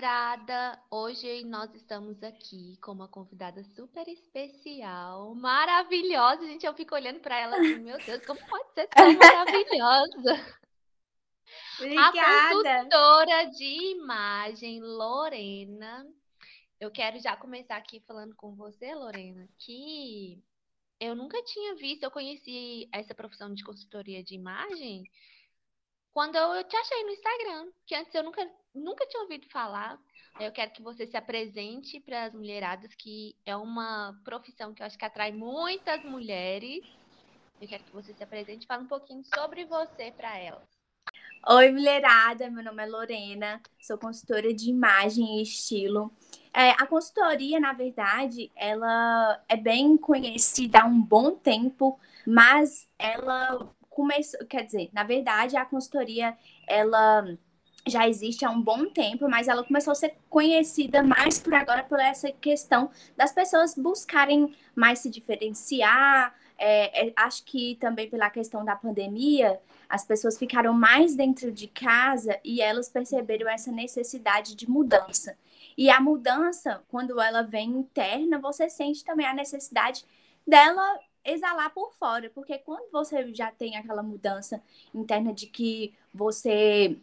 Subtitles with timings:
[0.00, 0.82] mulherada!
[0.90, 6.46] Hoje nós estamos aqui com uma convidada super especial, maravilhosa.
[6.46, 10.56] Gente, eu fico olhando para ela assim, meu Deus, como pode ser tão maravilhosa?
[11.78, 12.18] Obrigada.
[12.18, 16.06] A consultora de imagem, Lorena.
[16.80, 20.42] Eu quero já começar aqui falando com você, Lorena, que
[20.98, 25.04] eu nunca tinha visto, eu conheci essa profissão de consultoria de imagem
[26.12, 28.42] quando eu te achei no Instagram, que antes eu nunca,
[28.74, 29.98] nunca tinha ouvido falar.
[30.38, 34.86] Eu quero que você se apresente para as mulheradas, que é uma profissão que eu
[34.86, 36.80] acho que atrai muitas mulheres.
[37.60, 40.68] Eu quero que você se apresente e fale um pouquinho sobre você para elas.
[41.48, 46.12] Oi, mulherada, meu nome é Lorena, sou consultora de imagem e estilo.
[46.52, 53.74] É, a consultoria, na verdade, ela é bem conhecida há um bom tempo, mas ela
[53.88, 57.26] começou, quer dizer, na verdade, a consultoria, ela
[57.86, 61.82] já existe há um bom tempo, mas ela começou a ser conhecida mais por agora
[61.82, 66.34] por essa questão das pessoas buscarem mais se diferenciar.
[66.58, 71.66] É, é, acho que também pela questão da pandemia, as pessoas ficaram mais dentro de
[71.66, 75.36] casa e elas perceberam essa necessidade de mudança.
[75.76, 80.04] E a mudança, quando ela vem interna, você sente também a necessidade
[80.46, 84.62] dela exalar por fora, porque quando você já tem aquela mudança
[84.94, 86.98] interna de que você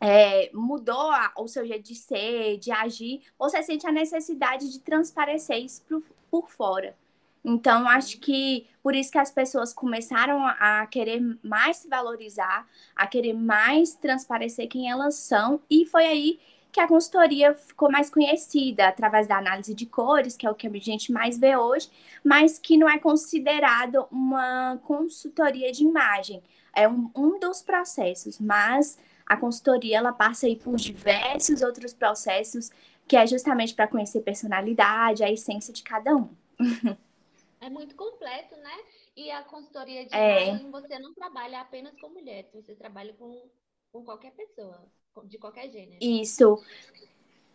[0.00, 4.78] é, mudou a, o seu jeito de ser, de agir, você sente a necessidade de
[4.80, 6.96] transparecer isso por, por fora.
[7.44, 12.66] Então, acho que por isso que as pessoas começaram a, a querer mais se valorizar,
[12.94, 18.10] a querer mais transparecer quem elas são, e foi aí que a consultoria ficou mais
[18.10, 21.88] conhecida através da análise de cores, que é o que a gente mais vê hoje,
[22.22, 26.42] mas que não é considerado uma consultoria de imagem.
[26.74, 32.70] É um, um dos processos, mas a consultoria ela passa aí por diversos outros processos
[33.06, 36.28] que é justamente para conhecer personalidade, a essência de cada um.
[37.60, 38.76] É muito completo, né?
[39.16, 40.56] E a consultoria de é.
[40.70, 43.50] você não trabalha apenas com mulheres, você trabalha com,
[43.90, 44.80] com qualquer pessoa
[45.24, 45.98] de qualquer gênero.
[46.00, 46.62] Isso.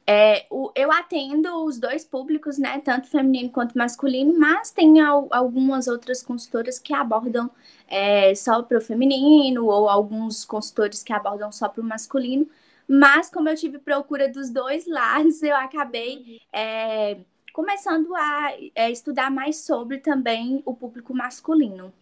[0.05, 2.79] É, o, eu atendo os dois públicos, né?
[2.79, 7.49] Tanto feminino quanto masculino, mas tem al, algumas outras consultoras que abordam
[7.87, 12.47] é, só para o feminino, ou alguns consultores que abordam só para o masculino.
[12.87, 16.37] Mas como eu tive procura dos dois lados, eu acabei uhum.
[16.51, 17.17] é,
[17.53, 21.93] começando a é, estudar mais sobre também o público masculino.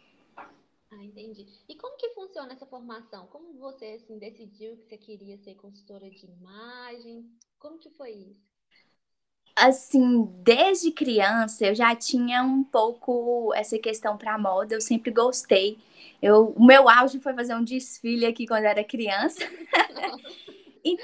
[1.01, 1.47] Ah, entendi.
[1.67, 3.25] E como que funciona essa formação?
[3.27, 7.27] Como você assim, decidiu que você queria ser consultora de imagem?
[7.57, 8.45] Como que foi isso?
[9.55, 15.77] Assim, desde criança eu já tinha um pouco essa questão para moda, eu sempre gostei.
[16.21, 19.41] Eu, o meu auge foi fazer um desfile aqui quando eu era criança.
[20.83, 20.97] e,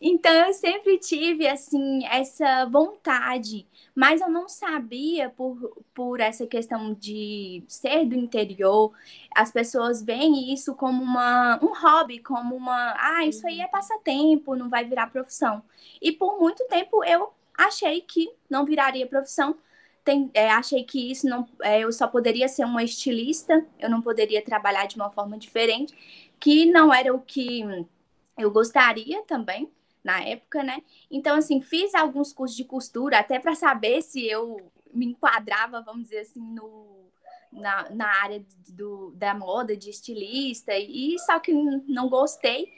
[0.00, 6.94] então eu sempre tive assim essa vontade, mas eu não sabia por, por essa questão
[6.94, 8.92] de ser do interior,
[9.34, 13.70] as pessoas veem isso como uma, um hobby, como uma, ah, isso aí é uhum.
[13.70, 15.62] passatempo, não vai virar profissão.
[16.00, 19.56] E por muito tempo eu achei que não viraria profissão.
[20.02, 24.00] Tem, é, achei que isso não, é, eu só poderia ser uma estilista, eu não
[24.00, 25.94] poderia trabalhar de uma forma diferente,
[26.40, 27.62] que não era o que
[28.38, 29.70] eu gostaria também
[30.02, 30.82] na época, né?
[31.10, 36.04] Então, assim, fiz alguns cursos de costura até para saber se eu me enquadrava, vamos
[36.04, 37.10] dizer assim, no,
[37.52, 42.72] na, na área do, da moda, de estilista, e só que não gostei.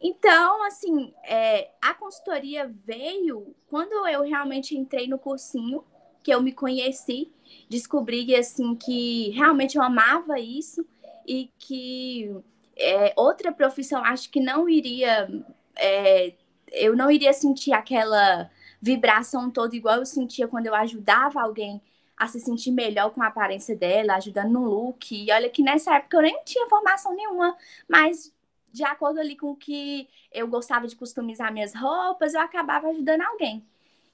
[0.00, 5.84] Então, assim, é, a consultoria veio quando eu realmente entrei no cursinho,
[6.22, 7.32] que eu me conheci,
[7.68, 10.86] descobri assim que realmente eu amava isso
[11.26, 12.30] e que
[12.76, 15.28] é, outra profissão acho que não iria
[15.76, 16.34] é,
[16.72, 21.80] eu não iria sentir aquela vibração toda igual eu sentia quando eu ajudava alguém
[22.16, 25.14] a se sentir melhor com a aparência dela, ajudando no look.
[25.14, 27.56] E olha que nessa época eu nem tinha formação nenhuma,
[27.88, 28.32] mas
[28.72, 33.22] de acordo ali com o que eu gostava de customizar minhas roupas, eu acabava ajudando
[33.22, 33.64] alguém.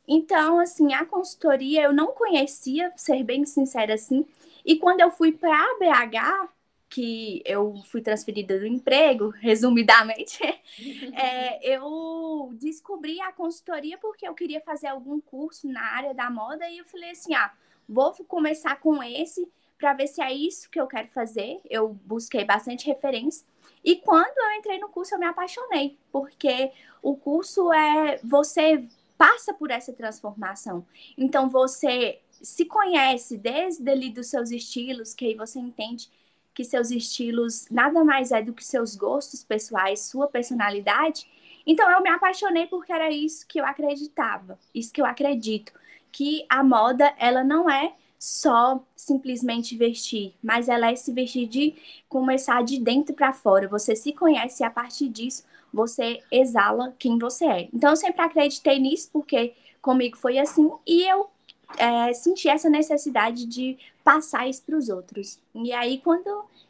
[0.06, 4.26] Então, assim, a consultoria eu não conhecia, ser bem sincera assim.
[4.64, 6.48] E quando eu fui para BH,
[6.94, 10.38] que eu fui transferida do emprego, resumidamente,
[11.12, 16.70] é, eu descobri a consultoria porque eu queria fazer algum curso na área da moda
[16.70, 17.52] e eu falei assim, ah,
[17.88, 21.60] vou começar com esse para ver se é isso que eu quero fazer.
[21.68, 23.44] Eu busquei bastante referência
[23.82, 26.70] e quando eu entrei no curso eu me apaixonei, porque
[27.02, 28.86] o curso é você
[29.18, 30.86] passa por essa transformação.
[31.18, 36.08] Então você se conhece desde ali dos seus estilos, que aí você entende
[36.54, 41.26] que seus estilos nada mais é do que seus gostos pessoais, sua personalidade.
[41.66, 45.72] Então eu me apaixonei porque era isso que eu acreditava, isso que eu acredito,
[46.12, 51.74] que a moda ela não é só simplesmente vestir, mas ela é se vestir de
[52.08, 53.68] começar de dentro para fora.
[53.68, 57.68] Você se conhece e a partir disso você exala quem você é.
[57.72, 61.28] Então eu sempre acreditei nisso porque comigo foi assim e eu
[61.78, 65.38] é, senti essa necessidade de passar isso para os outros.
[65.54, 66.28] E aí quando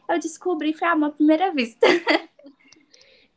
[0.09, 1.87] eu descobri foi a primeira vista.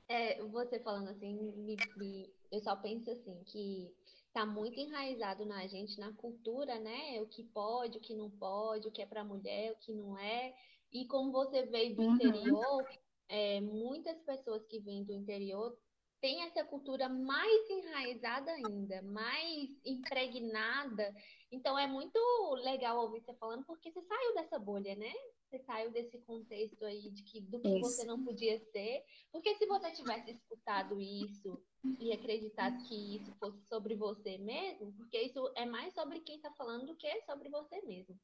[0.09, 3.93] É, você falando assim, me, me, eu só penso assim, que
[4.33, 7.21] tá muito enraizado na gente, na cultura, né?
[7.21, 10.17] O que pode, o que não pode, o que é para mulher, o que não
[10.17, 10.55] é.
[10.93, 12.15] E como você veio do uhum.
[12.15, 12.87] interior,
[13.27, 15.77] é, muitas pessoas que vêm do interior
[16.21, 21.13] têm essa cultura mais enraizada ainda, mais impregnada.
[21.51, 22.19] Então é muito
[22.63, 25.13] legal ouvir você falando, porque você saiu dessa bolha, né?
[25.49, 27.79] você saiu desse contexto aí de que do que isso.
[27.79, 29.03] você não podia ser.
[29.31, 31.59] Porque se você tivesse escutado isso
[31.99, 36.51] e acreditado que isso fosse sobre você mesmo, porque isso é mais sobre quem está
[36.51, 38.17] falando do que sobre você mesmo.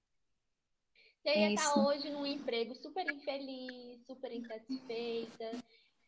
[1.22, 5.52] Você ia estar tá hoje num emprego super infeliz, super insatisfeita.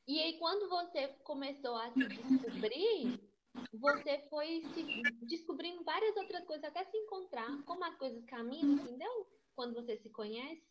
[0.08, 3.20] E aí, quando você começou a se descobrir,
[3.74, 4.86] você foi se
[5.26, 9.28] descobrindo várias outras coisas, até se encontrar, como as coisas caminham, entendeu?
[9.56, 10.62] Quando você se conhece.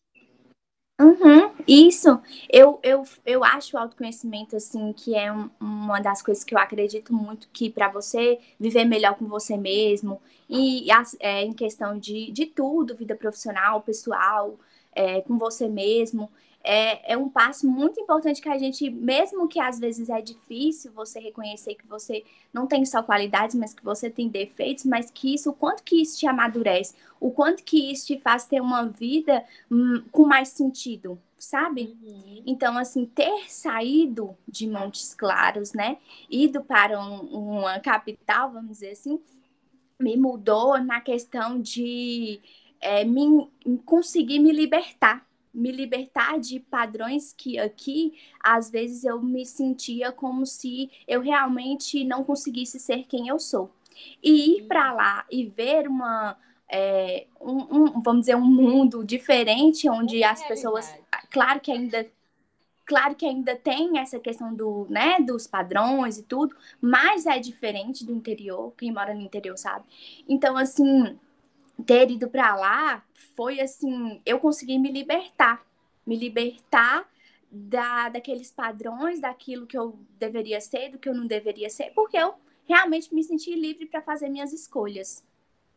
[1.00, 2.20] Uhum, isso.
[2.48, 6.58] Eu, eu, eu acho o autoconhecimento, assim, que é um, uma das coisas que eu
[6.58, 10.86] acredito muito que para você viver melhor com você mesmo, e
[11.18, 14.56] é, em questão de, de tudo, vida profissional, pessoal,
[14.92, 16.30] é, com você mesmo,
[16.64, 20.90] é, é um passo muito importante que a gente, mesmo que às vezes é difícil
[20.92, 22.24] você reconhecer que você
[22.54, 26.00] não tem só qualidades, mas que você tem defeitos, mas que isso, o quanto que
[26.00, 30.48] isso te amadurece, o quanto que isso te faz ter uma vida hum, com mais
[30.48, 31.98] sentido, sabe?
[32.02, 32.42] Uhum.
[32.46, 35.98] Então, assim, ter saído de Montes Claros, né,
[36.30, 39.20] ido para um, uma capital, vamos dizer assim,
[40.00, 42.40] me mudou na questão de
[42.80, 43.50] é, me,
[43.84, 50.44] conseguir me libertar me libertar de padrões que aqui, às vezes, eu me sentia como
[50.44, 53.70] se eu realmente não conseguisse ser quem eu sou.
[54.22, 56.36] E ir para lá e ver uma.
[56.68, 60.92] É, um, um, vamos dizer, um mundo diferente, onde é as pessoas.
[61.30, 62.06] Claro que ainda.
[62.86, 68.04] Claro que ainda tem essa questão do, né, dos padrões e tudo, mas é diferente
[68.04, 69.86] do interior, quem mora no interior sabe.
[70.28, 71.18] Então, assim,
[71.82, 73.04] ter ido para lá
[73.34, 75.64] foi assim, eu consegui me libertar,
[76.06, 77.08] me libertar
[77.50, 82.16] da, daqueles padrões, daquilo que eu deveria ser, do que eu não deveria ser, porque
[82.16, 82.34] eu
[82.64, 85.24] realmente me senti livre para fazer minhas escolhas.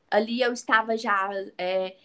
[0.10, 1.98] Ali eu estava já é,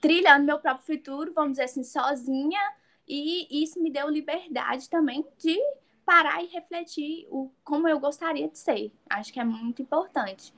[0.00, 2.60] trilhando meu próprio futuro, vamos dizer assim, sozinha,
[3.08, 5.58] e isso me deu liberdade também de
[6.04, 8.92] parar e refletir o, como eu gostaria de ser.
[9.08, 10.52] Acho que é muito importante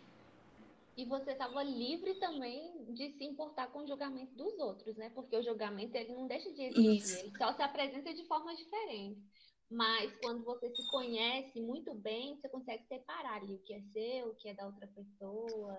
[0.97, 5.11] e você estava livre também de se importar com o julgamento dos outros, né?
[5.11, 7.19] Porque o julgamento ele não deixa de existir, Isso.
[7.19, 9.23] ele só se apresenta de formas diferentes.
[9.71, 14.29] Mas quando você se conhece muito bem, você consegue separar ali o que é seu,
[14.29, 15.75] o que é da outra pessoa.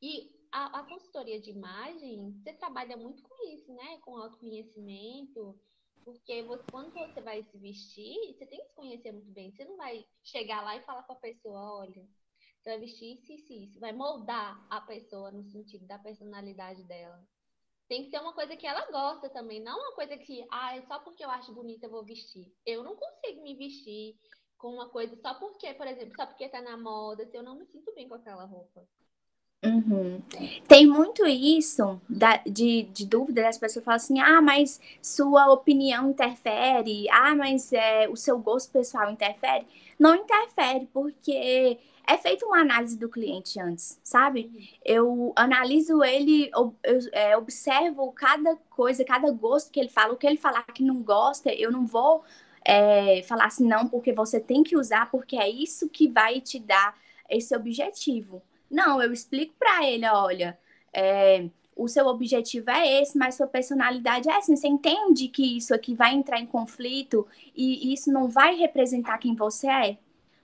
[0.00, 3.98] E a, a consultoria de imagem, você trabalha muito com isso, né?
[4.02, 5.58] Com autoconhecimento.
[6.04, 9.50] Porque você, quando você vai se vestir, você tem que se conhecer muito bem.
[9.50, 12.06] Você não vai chegar lá e falar com a pessoa, olha,
[12.64, 13.80] vai vestir isso, isso, isso.
[13.80, 17.22] Vai moldar a pessoa no sentido da personalidade dela.
[17.88, 20.82] Tem que ser uma coisa que ela gosta também, não uma coisa que, ah, é
[20.82, 22.50] só porque eu acho bonita eu vou vestir.
[22.64, 24.16] Eu não consigo me vestir
[24.56, 27.56] com uma coisa só porque, por exemplo, só porque tá na moda, se eu não
[27.56, 28.86] me sinto bem com aquela roupa.
[29.64, 30.20] Uhum.
[30.66, 36.10] Tem muito isso da, de, de dúvida das pessoas falam assim: ah, mas sua opinião
[36.10, 39.64] interfere, ah, mas é, o seu gosto pessoal interfere.
[39.98, 44.78] Não interfere, porque é feita uma análise do cliente antes, sabe?
[44.84, 46.74] Eu analiso ele, eu,
[47.12, 51.02] é, observo cada coisa, cada gosto que ele fala, o que ele falar que não
[51.02, 52.24] gosta, eu não vou
[52.64, 56.58] é, falar assim, não, porque você tem que usar, porque é isso que vai te
[56.58, 56.96] dar
[57.28, 58.42] esse objetivo.
[58.70, 60.58] Não, eu explico para ele, olha,
[60.92, 64.56] é, o seu objetivo é esse, mas sua personalidade é assim.
[64.56, 69.34] Você entende que isso aqui vai entrar em conflito e isso não vai representar quem
[69.34, 69.98] você é?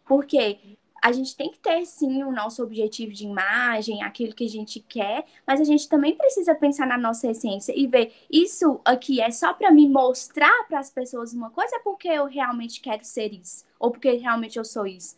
[0.04, 4.48] Porque a gente tem que ter sim o nosso objetivo de imagem, aquilo que a
[4.48, 9.20] gente quer, mas a gente também precisa pensar na nossa essência e ver isso aqui
[9.20, 13.04] é só para me mostrar para as pessoas uma coisa, é porque eu realmente quero
[13.04, 15.16] ser isso, ou porque realmente eu sou isso.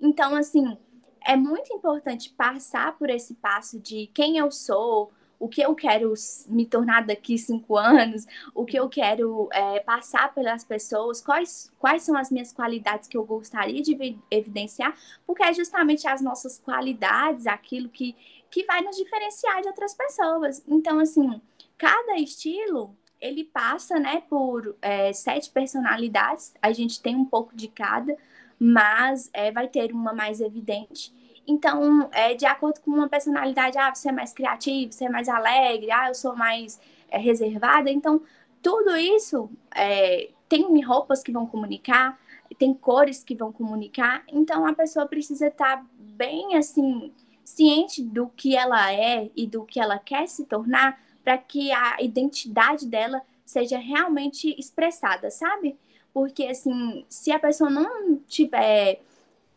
[0.00, 0.76] Então, assim,
[1.24, 6.14] é muito importante passar por esse passo de quem eu sou, o que eu quero
[6.46, 12.04] me tornar daqui cinco anos, o que eu quero é, passar pelas pessoas, quais, quais
[12.04, 14.96] são as minhas qualidades que eu gostaria de evidenciar,
[15.26, 18.14] porque é justamente as nossas qualidades, aquilo que,
[18.48, 20.62] que vai nos diferenciar de outras pessoas.
[20.68, 21.42] Então, assim,
[21.76, 26.54] cada estilo ele passa, né, por é, sete personalidades.
[26.62, 28.16] A gente tem um pouco de cada,
[28.60, 31.12] mas é, vai ter uma mais evidente.
[31.46, 35.28] Então, é, de acordo com uma personalidade, ah, você é mais criativo, você é mais
[35.28, 36.80] alegre, ah, eu sou mais
[37.10, 37.90] é, reservada.
[37.90, 38.22] Então,
[38.62, 42.18] tudo isso é, tem roupas que vão comunicar,
[42.58, 44.22] tem cores que vão comunicar.
[44.28, 47.12] Então, a pessoa precisa estar bem, assim,
[47.44, 52.00] ciente do que ela é e do que ela quer se tornar para que a
[52.00, 55.76] identidade dela seja realmente expressada, sabe?
[56.12, 59.00] Porque, assim, se a pessoa não tiver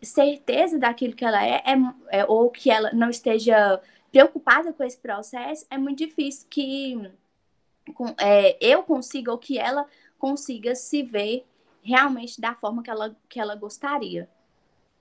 [0.02, 4.98] certeza daquilo que ela é, é, é, ou que ela não esteja preocupada com esse
[4.98, 7.12] processo, é muito difícil que
[7.94, 9.88] com, é, eu consiga ou que ela
[10.18, 11.46] consiga se ver
[11.82, 14.30] realmente da forma que ela, que ela gostaria.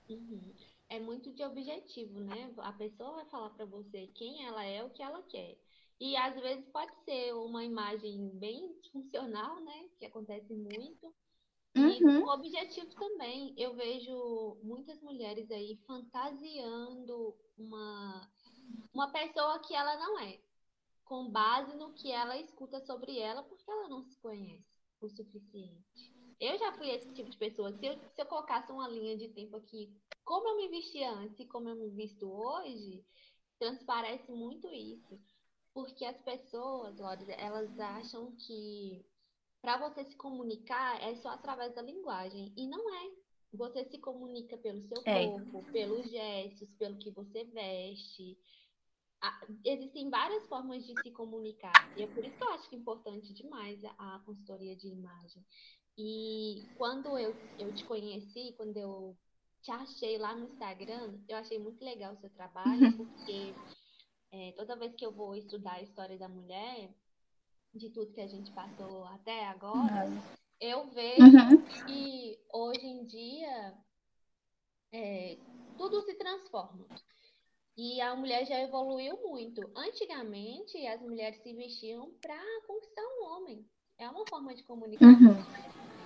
[0.09, 0.41] Uhum.
[0.87, 2.51] É muito de objetivo, né?
[2.57, 5.57] A pessoa vai falar para você quem ela é, o que ela quer.
[5.99, 9.85] E às vezes pode ser uma imagem bem funcional, né?
[9.97, 11.13] Que acontece muito.
[11.75, 11.89] Uhum.
[11.89, 18.31] E o objetivo também, eu vejo muitas mulheres aí fantasiando uma,
[18.93, 20.39] uma pessoa que ela não é,
[21.03, 24.65] com base no que ela escuta sobre ela, porque ela não se conhece
[25.01, 26.13] o suficiente.
[26.39, 27.71] Eu já fui esse tipo de pessoa.
[27.73, 31.39] Se eu, se eu colocasse uma linha de tempo aqui, como eu me vestia antes
[31.39, 33.05] e como eu me visto hoje,
[33.59, 35.19] transparece muito isso.
[35.73, 39.05] Porque as pessoas, Lores, elas acham que
[39.65, 42.53] para você se comunicar é só através da linguagem.
[42.55, 43.11] E não é.
[43.51, 45.25] Você se comunica pelo seu é.
[45.25, 48.37] corpo, pelos gestos, pelo que você veste.
[49.65, 51.73] Existem várias formas de se comunicar.
[51.97, 55.43] E é por isso que eu acho que é importante demais a consultoria de imagem.
[55.97, 59.17] E quando eu, eu te conheci, quando eu
[59.63, 63.55] te achei lá no Instagram, eu achei muito legal o seu trabalho, porque
[64.31, 66.93] é, toda vez que eu vou estudar a história da mulher,
[67.75, 70.21] de tudo que a gente passou até agora, uhum.
[70.59, 71.61] eu vejo uhum.
[71.85, 73.73] que hoje em dia
[74.93, 75.37] é,
[75.77, 76.85] tudo se transforma.
[77.77, 79.61] E a mulher já evoluiu muito.
[79.75, 83.65] Antigamente, as mulheres se vestiam para conquistar um homem.
[83.97, 85.31] É uma forma de comunicação.
[85.31, 86.04] Uhum.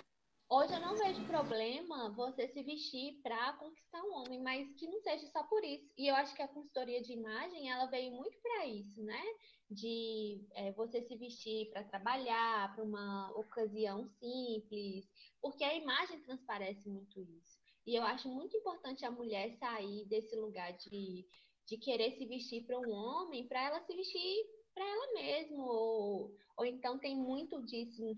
[0.51, 4.99] Hoje eu não vejo problema você se vestir para conquistar um homem, mas que não
[4.99, 5.93] seja só por isso.
[5.95, 9.21] E eu acho que a consultoria de imagem, ela veio muito para isso, né?
[9.69, 15.07] De é, você se vestir para trabalhar, para uma ocasião simples,
[15.39, 17.59] porque a imagem transparece muito isso.
[17.85, 21.27] E eu acho muito importante a mulher sair desse lugar de,
[21.67, 26.33] de querer se vestir para um homem, para ela se vestir para ela mesma, ou,
[26.57, 28.17] ou então tem muito disso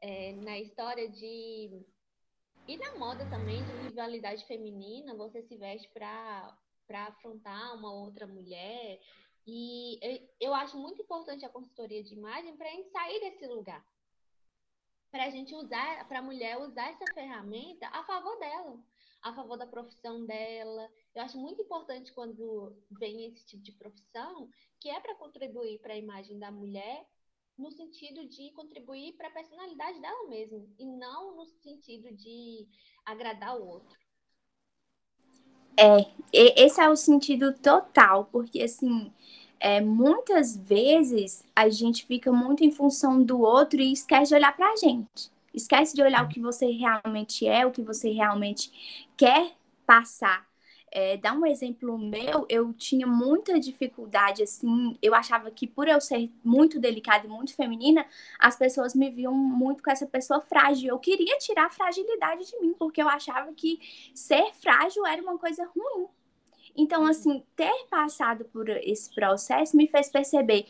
[0.00, 1.84] é, na história de.
[2.66, 6.56] E na moda também, de rivalidade feminina, você se veste para
[7.06, 9.00] afrontar uma outra mulher.
[9.46, 13.46] E eu, eu acho muito importante a consultoria de imagem para a gente sair desse
[13.46, 13.84] lugar.
[15.10, 18.78] Para a gente usar, para a mulher usar essa ferramenta a favor dela,
[19.22, 20.88] a favor da profissão dela.
[21.14, 25.94] Eu acho muito importante quando vem esse tipo de profissão, que é para contribuir para
[25.94, 27.04] a imagem da mulher
[27.60, 32.66] no sentido de contribuir para a personalidade dela mesma e não no sentido de
[33.04, 33.98] agradar o outro.
[35.76, 39.12] É, esse é o sentido total, porque assim,
[39.58, 44.56] é, muitas vezes a gente fica muito em função do outro e esquece de olhar
[44.56, 45.30] para a gente.
[45.52, 49.52] Esquece de olhar o que você realmente é, o que você realmente quer
[49.86, 50.49] passar.
[50.92, 56.00] É, dar um exemplo meu, eu tinha muita dificuldade, assim, eu achava que por eu
[56.00, 58.04] ser muito delicada e muito feminina,
[58.38, 60.88] as pessoas me viam muito com essa pessoa frágil.
[60.88, 63.78] Eu queria tirar a fragilidade de mim, porque eu achava que
[64.12, 66.08] ser frágil era uma coisa ruim.
[66.76, 70.66] Então, assim, ter passado por esse processo me fez perceber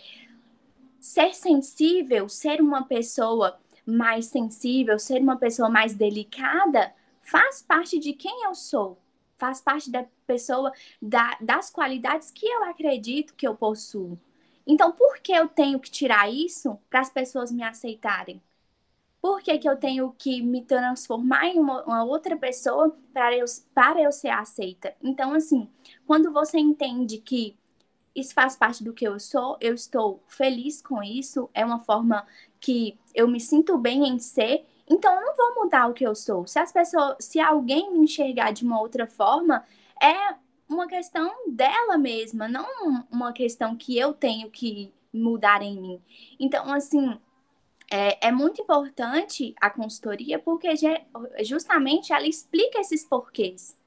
[0.98, 8.12] ser sensível, ser uma pessoa mais sensível, ser uma pessoa mais delicada, faz parte de
[8.12, 8.98] quem eu sou
[9.40, 14.18] faz parte da pessoa, da, das qualidades que eu acredito que eu possuo.
[14.66, 18.40] Então, por que eu tenho que tirar isso para as pessoas me aceitarem?
[19.20, 23.44] Por que, que eu tenho que me transformar em uma, uma outra pessoa para eu,
[23.74, 24.94] para eu ser aceita?
[25.02, 25.68] Então, assim,
[26.06, 27.56] quando você entende que
[28.14, 32.26] isso faz parte do que eu sou, eu estou feliz com isso, é uma forma
[32.60, 36.16] que eu me sinto bem em ser, então, eu não vou mudar o que eu
[36.16, 36.44] sou.
[36.48, 39.64] Se as pessoas, se alguém me enxergar de uma outra forma,
[40.02, 40.34] é
[40.68, 42.66] uma questão dela mesma, não
[43.10, 46.02] uma questão que eu tenho que mudar em mim.
[46.40, 47.16] Então, assim,
[47.88, 50.68] é, é, muito importante a consultoria porque
[51.42, 53.78] justamente ela explica esses porquês.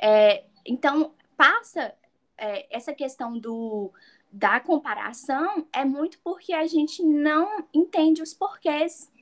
[0.00, 1.94] É, então, passa
[2.38, 3.92] é, essa questão do,
[4.32, 9.12] da comparação é muito porque a gente não entende os porquês.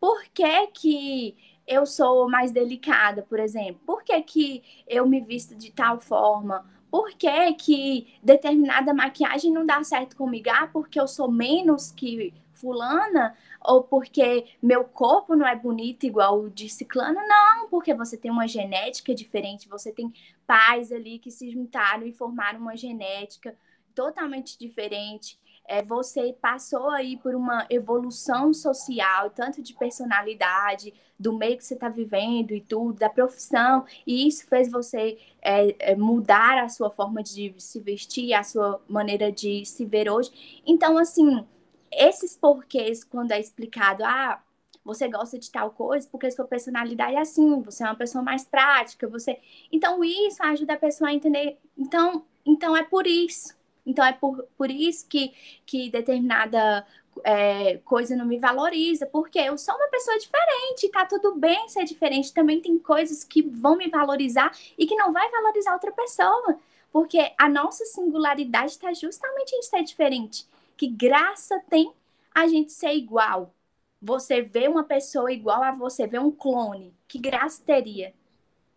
[0.00, 1.36] Por que, que
[1.66, 3.80] eu sou mais delicada, por exemplo?
[3.86, 6.64] Por que, que eu me visto de tal forma?
[6.90, 10.48] Por que, que determinada maquiagem não dá certo comigo?
[10.50, 13.36] Ah, porque eu sou menos que fulana?
[13.62, 17.20] Ou porque meu corpo não é bonito igual o de ciclano?
[17.26, 20.12] Não, porque você tem uma genética diferente, você tem
[20.46, 23.54] pais ali que se juntaram e formaram uma genética
[23.94, 25.38] totalmente diferente.
[25.68, 31.74] É, você passou aí por uma evolução social, tanto de personalidade, do meio que você
[31.74, 36.90] está vivendo e tudo, da profissão, e isso fez você é, é, mudar a sua
[36.90, 40.62] forma de se vestir, a sua maneira de se ver hoje.
[40.64, 41.44] Então, assim,
[41.92, 44.40] esses porquês, quando é explicado, ah,
[44.84, 48.44] você gosta de tal coisa porque sua personalidade é assim, você é uma pessoa mais
[48.44, 49.38] prática, você.
[49.72, 51.58] Então, isso ajuda a pessoa a entender.
[51.76, 53.57] Então, então é por isso.
[53.88, 55.32] Então, é por, por isso que,
[55.64, 56.86] que determinada
[57.24, 61.84] é, coisa não me valoriza, porque eu sou uma pessoa diferente, tá tudo bem ser
[61.84, 62.32] diferente.
[62.32, 66.58] Também tem coisas que vão me valorizar e que não vai valorizar outra pessoa,
[66.92, 70.46] porque a nossa singularidade está justamente em ser diferente.
[70.76, 71.92] Que graça tem
[72.34, 73.54] a gente ser igual?
[74.00, 78.14] Você vê uma pessoa igual a você, vê um clone, que graça teria?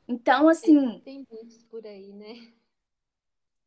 [0.08, 1.00] Então, assim.
[1.06, 2.48] Tem muitos por aí, né?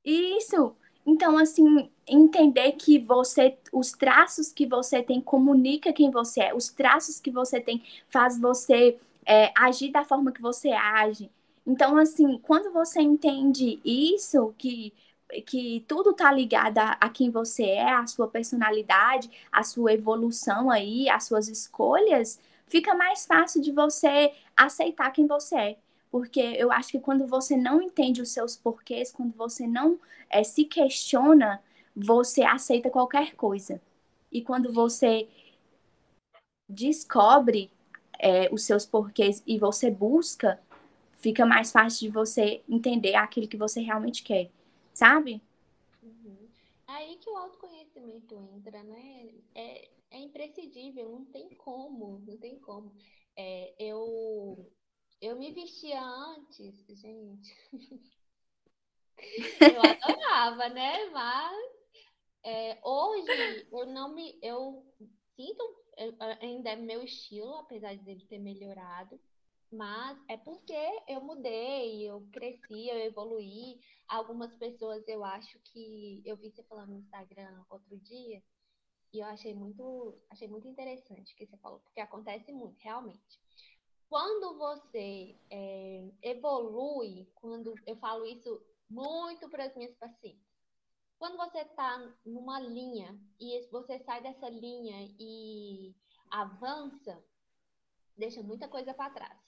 [0.04, 0.76] Isso.
[1.06, 6.68] Então, assim, entender que você, os traços que você tem comunica quem você é, os
[6.70, 8.96] traços que você tem faz você
[9.26, 11.30] é, agir da forma que você age.
[11.66, 14.92] Então, assim, quando você entende isso, que
[15.46, 20.70] que tudo tá ligado a, a, quem você é, a sua personalidade, a sua evolução
[20.70, 25.76] aí, as suas escolhas, fica mais fácil de você aceitar quem você é.
[26.14, 29.99] Porque eu acho que quando você não entende os seus porquês, quando você não
[30.30, 31.60] é, se questiona,
[31.95, 33.82] você aceita qualquer coisa.
[34.30, 35.28] E quando você
[36.69, 37.69] descobre
[38.17, 40.60] é, os seus porquês e você busca,
[41.15, 44.52] fica mais fácil de você entender aquilo que você realmente quer
[44.93, 45.43] sabe?
[46.00, 46.49] Uhum.
[46.86, 49.30] Aí que o autoconhecimento entra, né?
[49.52, 52.93] É, é imprescindível, não tem como, não tem como.
[53.36, 54.71] É, eu,
[55.25, 57.56] eu me vestia antes, gente.
[59.17, 61.06] eu adorava, né?
[61.10, 61.56] Mas
[62.43, 64.39] é, hoje eu não me.
[64.43, 64.84] Eu
[65.34, 65.84] sinto
[66.41, 69.19] ainda é meu estilo, apesar de ele ter melhorado.
[69.73, 70.76] Mas é porque
[71.08, 73.80] eu mudei, eu cresci, eu evoluí.
[74.06, 78.43] Algumas pessoas eu acho que eu vi você falando no Instagram outro dia
[79.13, 83.41] e eu achei muito, achei muito interessante o que você falou, porque acontece muito, realmente.
[84.14, 90.46] Quando você é, evolui, quando eu falo isso muito para as minhas pacientes,
[91.18, 95.96] quando você está numa linha e você sai dessa linha e
[96.30, 97.20] avança,
[98.16, 99.40] deixa muita coisa para trás.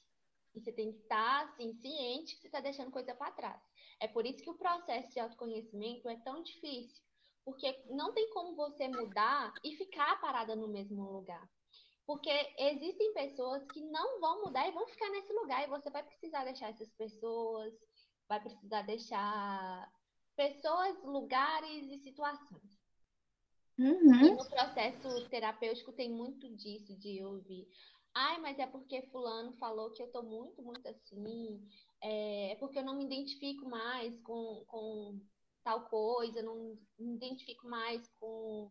[0.52, 3.62] E você tem que estar, assim, ciente que você está deixando coisa para trás.
[4.00, 7.04] É por isso que o processo de autoconhecimento é tão difícil.
[7.44, 11.48] Porque não tem como você mudar e ficar parada no mesmo lugar.
[12.06, 15.64] Porque existem pessoas que não vão mudar e vão ficar nesse lugar.
[15.64, 17.74] E você vai precisar deixar essas pessoas,
[18.28, 19.92] vai precisar deixar
[20.36, 22.78] pessoas, lugares e situações.
[23.78, 24.24] Uhum.
[24.24, 27.68] E no processo terapêutico tem muito disso, de ouvir.
[28.14, 31.68] Ai, mas é porque fulano falou que eu tô muito, muito assim.
[32.00, 35.20] É, é porque eu não me identifico mais com, com
[35.62, 38.70] tal coisa, não me identifico mais com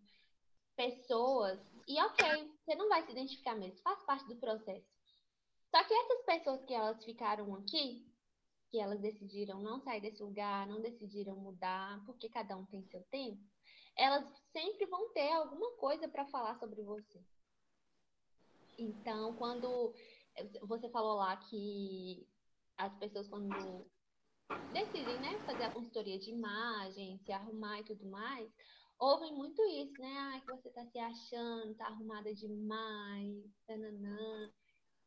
[0.75, 1.59] pessoas.
[1.87, 4.87] E ok, você não vai se identificar mesmo, faz parte do processo.
[5.69, 8.05] Só que essas pessoas que elas ficaram aqui,
[8.71, 13.03] que elas decidiram não sair desse lugar, não decidiram mudar, porque cada um tem seu
[13.11, 13.41] tempo,
[13.97, 17.23] elas sempre vão ter alguma coisa para falar sobre você.
[18.77, 19.93] Então, quando
[20.63, 22.27] você falou lá que
[22.77, 23.85] as pessoas quando
[24.73, 28.51] decidem, né, fazer a consultoria de imagem, se arrumar e tudo mais,
[28.99, 30.15] ouvem muito isso, né?
[30.17, 34.51] Ah, que você tá se achando, tá arrumada demais, tananã.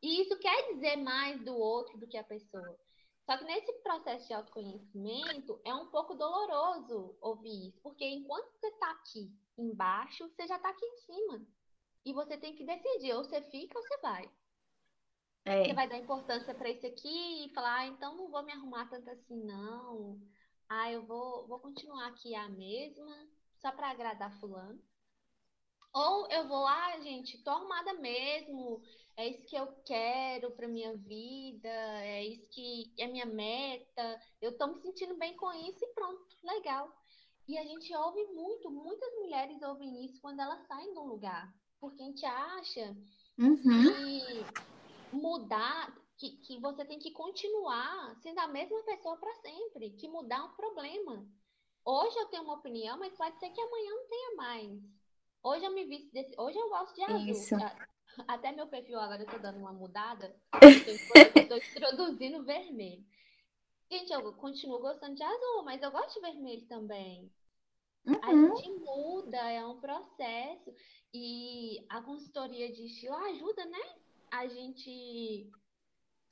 [0.03, 2.79] E isso quer dizer mais do outro do que a pessoa.
[3.29, 8.71] Só que nesse processo de autoconhecimento é um pouco doloroso ouvir isso, porque enquanto você
[8.79, 11.47] tá aqui embaixo, você já tá aqui em cima.
[12.07, 14.31] E você tem que decidir, ou você fica ou você vai.
[15.45, 15.65] É.
[15.65, 18.89] Você vai dar importância para isso aqui e falar, ah, então não vou me arrumar
[18.89, 20.19] tanto assim, não.
[20.69, 23.29] Ah, eu vou, vou continuar aqui a mesma,
[23.61, 24.81] só para agradar fulano.
[25.95, 28.81] Ou eu vou lá, gente, tô arrumada mesmo,
[29.17, 34.57] é isso que eu quero para minha vida, é isso que é minha meta, eu
[34.57, 36.93] tô me sentindo bem com isso e pronto, legal.
[37.49, 41.53] E a gente ouve muito, muitas mulheres ouvem isso quando elas saem de um lugar,
[41.81, 42.95] porque a gente acha
[43.39, 43.89] Uhum.
[43.89, 44.55] que
[45.13, 50.39] mudar, que, que você tem que continuar sendo a mesma pessoa para sempre, que mudar
[50.39, 51.27] é um problema.
[51.85, 54.83] Hoje eu tenho uma opinião, mas pode ser que amanhã não tenha mais.
[55.43, 57.49] Hoje eu me visto desse, hoje eu gosto de azul.
[57.51, 57.55] Isso.
[58.27, 60.35] Até meu perfil agora eu tô dando uma mudada,
[61.49, 63.05] tô introduzindo vermelho.
[63.91, 67.31] Gente, eu continuo gostando de azul, mas eu gosto de vermelho também.
[68.23, 68.55] A Uhum.
[68.55, 70.75] gente muda, é um processo.
[71.15, 73.79] E a consultoria de estilo ajuda, né?
[74.31, 75.51] A gente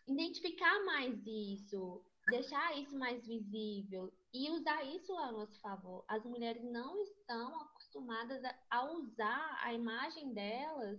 [0.06, 6.04] identificar mais isso, deixar isso mais visível e usar isso a nosso favor.
[6.08, 10.98] As mulheres não estão acostumadas a, usar a imagem delas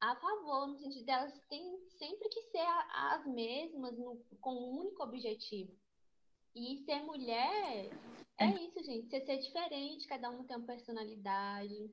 [0.00, 5.02] a favor, no sentido delas têm sempre que ser as mesmas, no- com um único
[5.02, 5.76] objetivo.
[6.54, 7.90] E ser mulher
[8.38, 8.64] é É.
[8.64, 9.08] isso, gente.
[9.08, 11.92] Você ser diferente, cada um tem uma personalidade,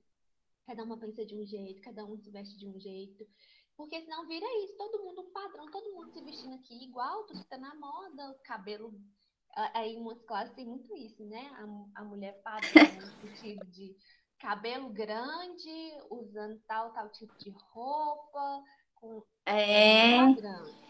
[0.65, 3.28] cada uma pensa de um jeito, cada um se veste de um jeito.
[3.78, 7.42] Porque senão vira isso, todo mundo um padrão, todo mundo se vestindo aqui igual, tudo
[7.42, 8.94] que tá na moda, o cabelo.
[9.74, 11.50] Aí em umas classes tem muito isso, né?
[11.54, 13.96] A, a mulher padrão, no sentido de
[14.40, 18.64] cabelo grande, usando tal, tal tipo de roupa,
[18.96, 20.86] com É, padrão.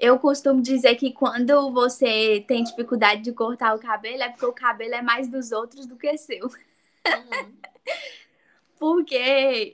[0.00, 4.52] eu costumo dizer que quando você tem dificuldade de cortar o cabelo, é porque o
[4.52, 6.46] cabelo é mais dos outros do que seu.
[6.46, 6.50] Uhum.
[8.80, 9.16] Porque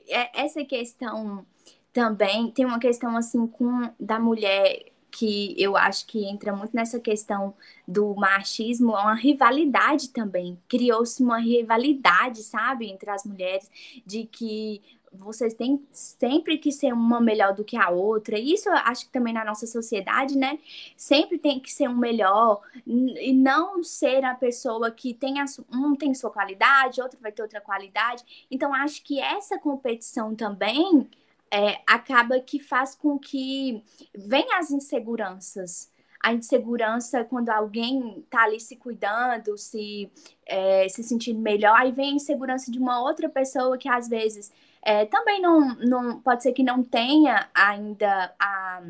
[0.09, 1.47] é- essa questão
[1.93, 6.99] também tem uma questão assim com da mulher que eu acho que entra muito nessa
[6.99, 7.55] questão
[7.87, 10.59] do machismo, é uma rivalidade também.
[10.69, 13.71] Criou-se uma rivalidade, sabe, entre as mulheres,
[14.05, 18.37] de que vocês têm sempre que ser uma melhor do que a outra.
[18.37, 20.59] Isso eu acho que também na nossa sociedade, né?
[20.95, 25.95] Sempre tem que ser um melhor e não ser a pessoa que tem a, um
[25.95, 28.47] tem sua qualidade, outro vai ter outra qualidade.
[28.49, 31.09] Então, acho que essa competição também
[31.51, 33.83] é, acaba que faz com que
[34.15, 35.91] venham as inseguranças.
[36.19, 40.11] A insegurança quando alguém tá ali se cuidando, se,
[40.45, 44.51] é, se sentindo melhor, aí vem a insegurança de uma outra pessoa que às vezes
[44.87, 48.81] é, também não, não pode ser que não tenha ainda a,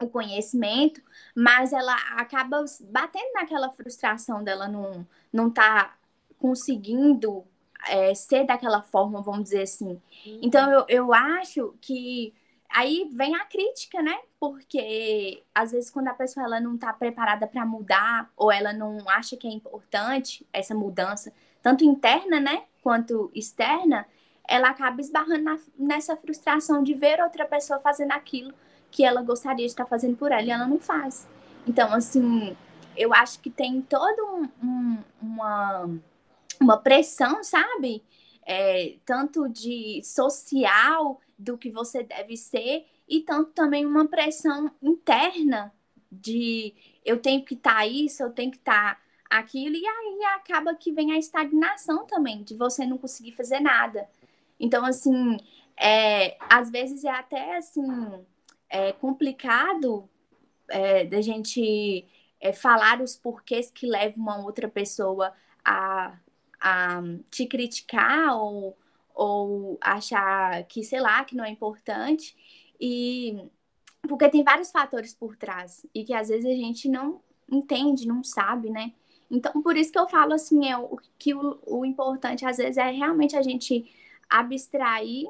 [0.00, 1.02] o conhecimento,
[1.34, 5.94] mas ela acaba batendo naquela frustração dela não, não tá
[6.38, 7.44] conseguindo
[7.86, 10.00] é, ser daquela forma, vamos dizer assim.
[10.40, 12.32] Então eu, eu acho que
[12.70, 14.18] aí vem a crítica, né?
[14.40, 19.06] Porque às vezes quando a pessoa ela não está preparada para mudar ou ela não
[19.06, 21.30] acha que é importante essa mudança,
[21.62, 24.06] tanto interna, né, quanto externa,
[24.48, 28.52] ela acaba esbarrando na, nessa frustração de ver outra pessoa fazendo aquilo
[28.90, 31.26] que ela gostaria de estar fazendo por ela e ela não faz.
[31.66, 32.56] Então, assim,
[32.96, 35.90] eu acho que tem toda um, um, uma,
[36.60, 38.02] uma pressão, sabe?
[38.44, 45.72] É, tanto de social do que você deve ser e tanto também uma pressão interna
[46.10, 46.72] de
[47.04, 50.74] eu tenho que estar tá isso, eu tenho que estar tá aquilo e aí acaba
[50.74, 54.08] que vem a estagnação também de você não conseguir fazer nada.
[54.58, 55.36] Então assim,
[55.78, 57.86] é, às vezes é até assim
[58.68, 60.08] é complicado
[60.68, 62.06] é, da gente
[62.40, 65.32] é, falar os porquês que levam uma outra pessoa
[65.64, 66.18] a,
[66.60, 68.76] a te criticar ou,
[69.14, 72.36] ou achar que, sei lá, que não é importante.
[72.80, 73.48] E
[74.08, 78.22] porque tem vários fatores por trás e que às vezes a gente não entende, não
[78.22, 78.92] sabe, né?
[79.28, 82.76] Então, por isso que eu falo assim, é o que o, o importante às vezes
[82.76, 83.90] é realmente a gente
[84.28, 85.28] abstrair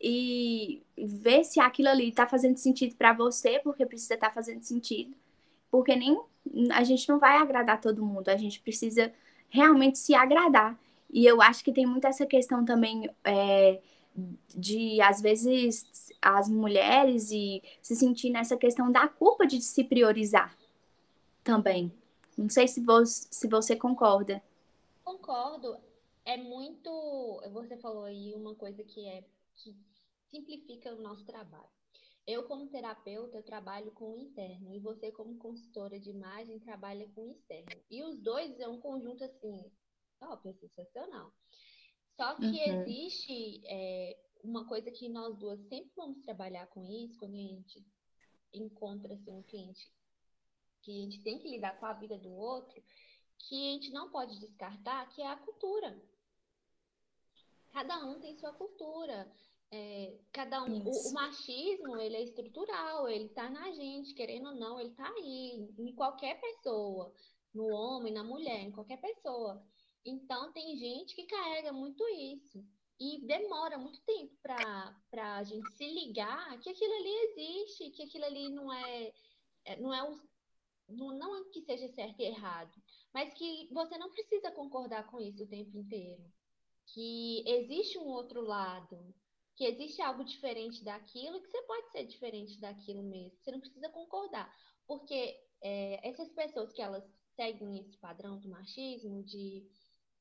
[0.00, 4.62] e ver se aquilo ali está fazendo sentido para você, porque precisa estar tá fazendo
[4.62, 5.14] sentido,
[5.70, 6.18] porque nem
[6.72, 9.12] a gente não vai agradar todo mundo, a gente precisa
[9.48, 10.78] realmente se agradar.
[11.10, 13.80] E eu acho que tem muito essa questão também é,
[14.54, 20.56] de, às vezes, as mulheres e se sentir nessa questão da culpa de se priorizar
[21.42, 21.92] também.
[22.36, 24.42] Não sei se você, se você concorda.
[25.04, 25.76] Concordo.
[26.28, 27.42] É muito.
[27.52, 29.24] Você falou aí uma coisa que é
[29.56, 29.74] que
[30.30, 31.70] simplifica o nosso trabalho.
[32.26, 37.08] Eu, como terapeuta, eu trabalho com o interno e você, como consultora de imagem, trabalha
[37.14, 37.82] com o externo.
[37.90, 39.72] E os dois é um conjunto assim,
[40.20, 41.32] top, sensacional.
[42.14, 42.82] Só que uhum.
[42.82, 47.82] existe é, uma coisa que nós duas sempre vamos trabalhar com isso quando a gente
[48.52, 49.90] encontra assim, um cliente
[50.82, 52.82] que a gente tem que lidar com a vida do outro,
[53.38, 55.98] que a gente não pode descartar, que é a cultura.
[57.78, 59.30] Cada um tem sua cultura.
[59.70, 64.54] É, cada um, o, o, machismo, ele é estrutural, ele tá na gente, querendo ou
[64.54, 67.12] não, ele tá aí, em qualquer pessoa,
[67.54, 69.62] no homem, na mulher, em qualquer pessoa.
[70.04, 72.64] Então, tem gente que carrega muito isso.
[72.98, 78.24] E demora muito tempo para a gente se ligar que aquilo ali existe, que aquilo
[78.24, 79.12] ali não é,
[79.66, 80.20] é não é o,
[80.88, 82.72] não, não é que seja certo e errado,
[83.14, 86.24] mas que você não precisa concordar com isso o tempo inteiro.
[86.94, 89.14] Que existe um outro lado,
[89.56, 93.38] que existe algo diferente daquilo, que você pode ser diferente daquilo mesmo.
[93.38, 94.52] Você não precisa concordar.
[94.86, 99.66] Porque é, essas pessoas que elas seguem esse padrão do machismo, de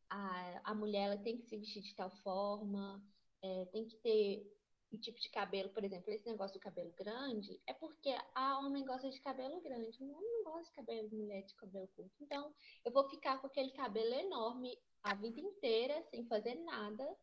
[0.10, 3.04] a, a mulher ela tem que se vestir de tal forma,
[3.42, 4.58] é, tem que ter
[4.92, 8.86] um tipo de cabelo, por exemplo, esse negócio do cabelo grande, é porque a homem
[8.86, 12.16] gosta de cabelo grande, o homem não gosta de cabelo de mulher de cabelo curto.
[12.22, 12.54] Então,
[12.86, 14.78] eu vou ficar com aquele cabelo enorme
[15.12, 17.16] a vida inteira, sem fazer nada,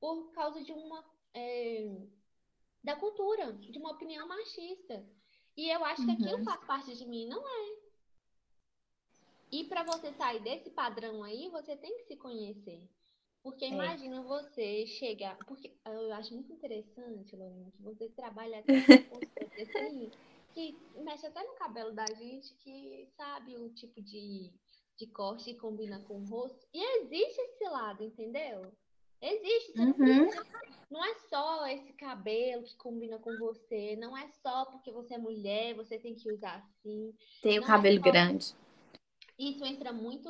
[0.00, 2.06] por causa de uma é,
[2.82, 5.04] da cultura, de uma opinião machista.
[5.56, 6.44] E eu acho que aquilo uhum.
[6.44, 7.78] faz parte de mim, não é.
[9.50, 12.80] E para você sair desse padrão aí, você tem que se conhecer.
[13.42, 13.68] Porque é.
[13.68, 15.36] imagina você chegar.
[15.46, 20.10] Porque eu acho muito interessante, Lorena, que você trabalha até assim,
[20.52, 24.52] que mexe até no cabelo da gente, que sabe o tipo de,
[24.98, 26.66] de corte que combina com o rosto.
[26.74, 28.72] E existe esse lado, entendeu?
[29.20, 29.78] Existe.
[29.78, 30.30] Uhum.
[30.90, 33.96] não, é só esse cabelo que combina com você.
[33.96, 37.14] Não é só porque você é mulher, você tem que usar assim.
[37.42, 38.10] Tem o cabelo é só...
[38.10, 38.54] grande.
[39.38, 40.28] Isso entra muito.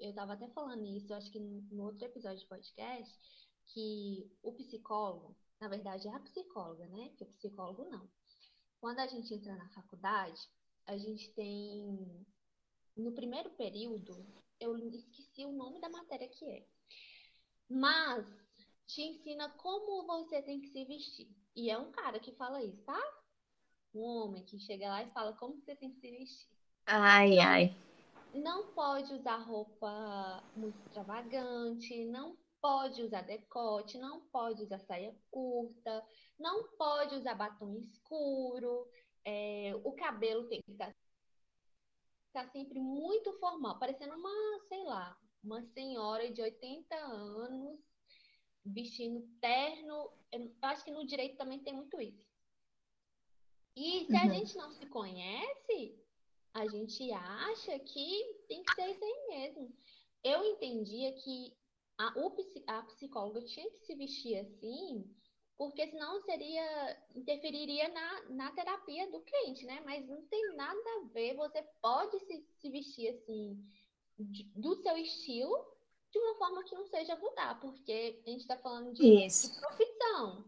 [0.00, 3.16] Eu estava até falando isso, acho que no outro episódio de podcast,
[3.68, 7.08] que o psicólogo, na verdade é a psicóloga, né?
[7.10, 8.08] Porque o psicólogo não.
[8.80, 10.40] Quando a gente entra na faculdade,
[10.86, 12.26] a gente tem.
[13.00, 14.26] No primeiro período,
[14.60, 16.66] eu esqueci o nome da matéria que é.
[17.68, 18.26] Mas
[18.86, 21.28] te ensina como você tem que se vestir.
[21.56, 23.00] E é um cara que fala isso, tá?
[23.94, 26.48] Um homem que chega lá e fala como você tem que se vestir.
[26.86, 27.76] Ai, ai.
[28.34, 36.04] Não pode usar roupa muito extravagante, não pode usar decote, não pode usar saia curta,
[36.38, 38.86] não pode usar batom escuro,
[39.24, 40.94] é, o cabelo tem que estar,
[42.30, 47.80] estar sempre muito formal, parecendo uma, sei lá, uma senhora de 80 anos
[48.64, 50.10] vestindo terno.
[50.32, 52.24] Eu acho que no direito também tem muito isso.
[53.76, 54.34] E se a uhum.
[54.34, 55.98] gente não se conhece,
[56.54, 59.76] a gente acha que tem que ser isso aí mesmo.
[60.22, 61.56] Eu entendia que
[61.98, 62.12] a,
[62.66, 65.04] a psicóloga tinha que se vestir assim,
[65.60, 69.82] porque senão seria interferiria na, na terapia do cliente, né?
[69.84, 71.36] Mas não tem nada a ver.
[71.36, 73.62] Você pode se, se vestir assim
[74.56, 75.54] do seu estilo
[76.10, 80.46] de uma forma que não seja mudar, porque a gente está falando de, de, profissão.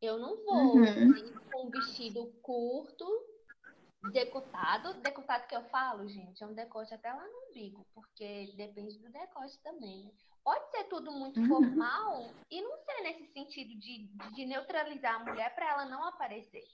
[0.00, 1.32] Eu não vou uhum.
[1.50, 3.04] com um vestido curto,
[4.10, 4.94] decotado.
[4.94, 9.10] Decotado que eu falo, gente, é um decote até lá no umbigo, porque depende do
[9.10, 10.12] decote também.
[10.42, 15.54] Pode ser tudo muito formal e não ser nesse sentido de, de neutralizar a mulher
[15.54, 16.64] para ela não aparecer.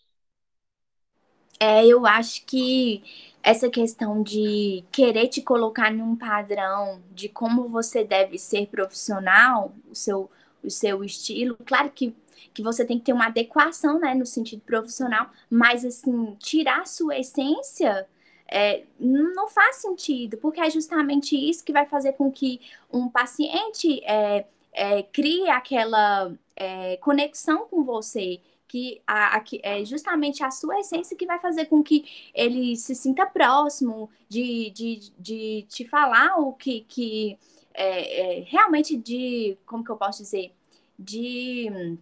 [1.63, 3.03] É, eu acho que
[3.43, 9.95] essa questão de querer te colocar num padrão de como você deve ser profissional, o
[9.95, 10.31] seu,
[10.63, 12.15] o seu estilo, claro que,
[12.53, 16.87] que você tem que ter uma adequação, né, no sentido profissional, mas assim, tirar a
[16.87, 18.07] sua essência
[18.51, 22.61] é, não faz sentido, porque é justamente isso que vai fazer com que
[22.93, 30.45] um paciente é, é, crie aquela é, conexão com você que a, a, é justamente
[30.45, 35.67] a sua essência que vai fazer com que ele se sinta próximo de, de, de
[35.69, 37.37] te falar o que, que
[37.81, 40.53] é, é, realmente de, como que eu posso dizer,
[40.99, 41.97] de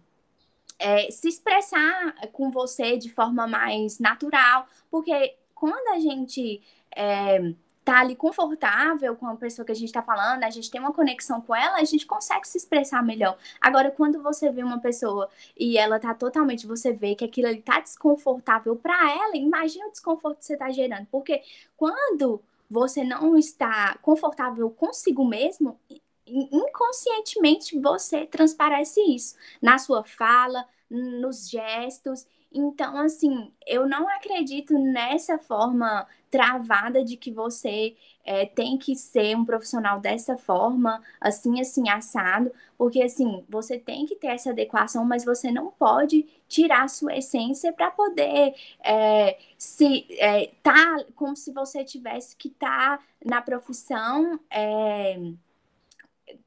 [0.77, 6.61] é, se expressar com você de forma mais natural, porque quando a gente
[6.93, 7.53] é,
[7.85, 10.91] tá ali confortável com a pessoa que a gente está falando, a gente tem uma
[10.91, 13.37] conexão com ela, a gente consegue se expressar melhor.
[13.61, 17.61] Agora, quando você vê uma pessoa e ela tá totalmente, você vê que aquilo ali
[17.61, 21.07] tá desconfortável para ela, imagina o desconforto que você tá gerando.
[21.09, 21.41] Porque
[21.77, 25.79] quando você não está confortável consigo mesmo,
[26.27, 32.27] inconscientemente você transparece isso na sua fala, nos gestos.
[32.51, 39.35] Então, assim, eu não acredito nessa forma travada de que você é, tem que ser
[39.35, 45.05] um profissional dessa forma, assim, assim, assado, porque, assim, você tem que ter essa adequação,
[45.05, 51.35] mas você não pode tirar a sua essência para poder é, se é, tá como
[51.35, 54.39] se você tivesse que estar tá na profissão.
[54.49, 55.19] É,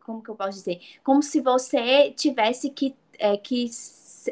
[0.04, 0.80] como que eu posso dizer?
[1.04, 3.68] Como se você tivesse que, é, que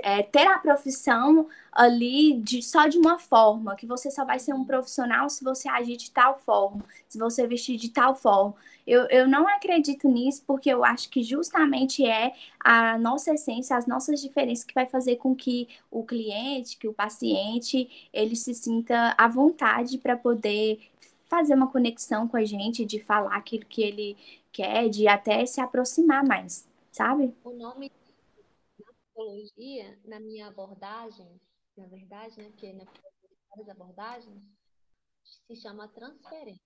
[0.02, 4.52] é, ter a profissão ali de, só de uma forma, que você só vai ser
[4.52, 8.54] um profissional se você agir de tal forma, se você vestir de tal forma.
[8.86, 13.86] Eu, eu não acredito nisso, porque eu acho que justamente é a nossa essência, as
[13.86, 19.14] nossas diferenças que vai fazer com que o cliente, que o paciente, ele se sinta
[19.16, 20.80] à vontade para poder
[21.28, 24.16] fazer uma conexão com a gente, de falar aquilo que ele
[24.52, 27.32] quer, de até se aproximar mais, sabe?
[27.44, 27.92] O nome
[29.20, 31.40] psicologia, na minha abordagem,
[31.76, 32.84] na verdade, né, porque na
[33.50, 34.42] várias abordagens,
[35.46, 36.60] se chama transferência.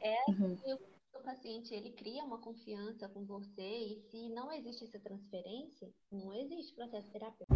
[0.00, 0.56] É uhum.
[1.14, 6.32] o paciente ele cria uma confiança com você e se não existe essa transferência, não
[6.34, 7.54] existe processo terapêutico.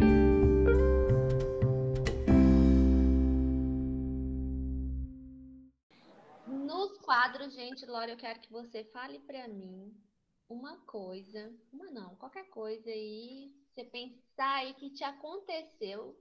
[6.47, 9.93] Nos quadros, gente, Laura, eu quero que você fale para mim
[10.49, 16.17] uma coisa, uma não, qualquer coisa aí, você pensar aí que te aconteceu,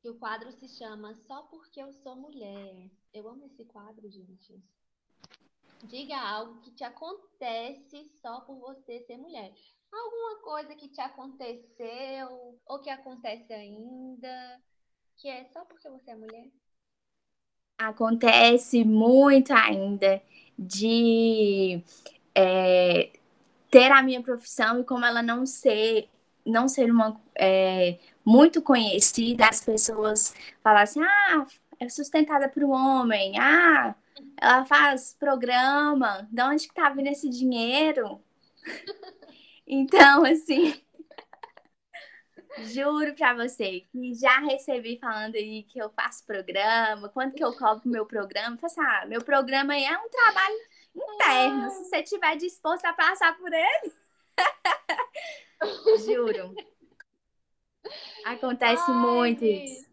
[0.00, 2.90] que o quadro se chama Só Porque Eu Sou Mulher.
[3.12, 4.62] Eu amo esse quadro, gente.
[5.84, 9.52] Diga algo que te acontece só por você ser mulher.
[9.92, 14.62] Alguma coisa que te aconteceu ou que acontece ainda,
[15.16, 16.50] que é só porque você é mulher?
[17.78, 20.22] Acontece muito ainda
[20.58, 21.82] de
[22.36, 23.10] é,
[23.70, 26.08] ter a minha profissão e como ela não ser
[26.44, 31.44] não ser uma é, muito conhecida, as pessoas falam assim, ah,
[31.80, 33.96] é sustentada por um homem, ah,
[34.40, 38.20] ela faz programa, de onde que tá vindo esse dinheiro?
[39.68, 40.80] Então, assim,
[42.72, 47.52] juro pra você que já recebi falando aí que eu faço programa, quanto que eu
[47.52, 48.56] cobro meu programa.
[48.62, 50.56] Eu assim, ah, meu programa é um trabalho
[50.96, 51.70] interno.
[51.70, 53.92] Se você estiver disposto a passar por ele,
[56.04, 56.54] juro.
[58.24, 59.86] Acontece Ai, muito isso.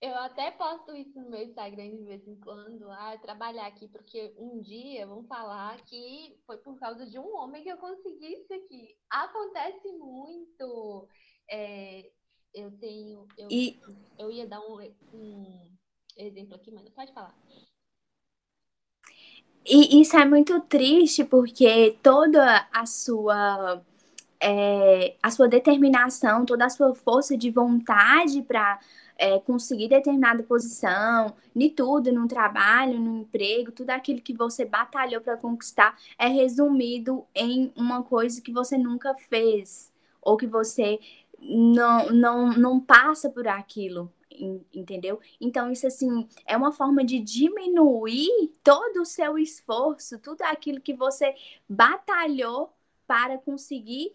[0.00, 2.88] Eu até posto isso no meu Instagram de vez em quando.
[2.90, 7.64] Ah, trabalhar aqui, porque um dia vão falar que foi por causa de um homem
[7.64, 8.96] que eu consegui isso aqui.
[9.10, 11.08] Acontece muito.
[11.50, 12.12] É,
[12.54, 13.26] eu tenho.
[13.36, 13.80] Eu, e...
[14.18, 14.78] eu ia dar um,
[15.12, 15.76] um
[16.16, 17.36] exemplo aqui, mas pode falar.
[19.70, 23.82] E isso é muito triste porque toda a sua
[24.40, 28.78] é, a sua determinação, toda a sua força de vontade para
[29.18, 35.20] é, conseguir determinada posição, de tudo, no trabalho, no emprego, tudo aquilo que você batalhou
[35.20, 41.00] para conquistar é resumido em uma coisa que você nunca fez, ou que você
[41.40, 44.10] não, não, não passa por aquilo,
[44.72, 45.20] entendeu?
[45.40, 50.94] Então, isso assim é uma forma de diminuir todo o seu esforço, tudo aquilo que
[50.94, 51.34] você
[51.68, 52.72] batalhou
[53.06, 54.14] para conseguir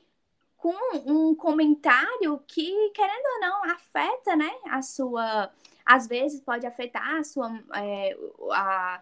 [0.64, 0.74] com
[1.06, 5.52] um comentário que, querendo ou não, afeta, né, a sua.
[5.86, 7.52] Às vezes pode afetar a sua.
[7.76, 8.18] É,
[8.52, 9.02] a,